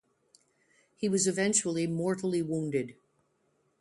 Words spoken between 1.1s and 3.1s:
eventually mortally wounded.